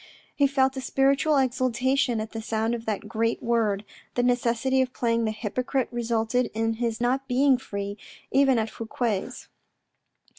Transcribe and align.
He 0.35 0.47
felt 0.47 0.75
a 0.75 0.81
spiritual 0.81 1.37
exultation 1.37 2.19
at 2.19 2.31
the 2.31 2.41
sound 2.41 2.73
of 2.73 2.87
that 2.87 3.07
great 3.07 3.43
word. 3.43 3.85
The 4.15 4.23
necessity 4.23 4.81
of 4.81 4.93
playing 4.95 5.25
the 5.25 5.31
hypocrite 5.31 5.89
resulted 5.91 6.49
in 6.55 6.73
his 6.73 6.99
not 6.99 7.27
being 7.27 7.59
free, 7.59 7.99
even 8.31 8.57
at 8.57 8.71
Fouque's. 8.71 9.47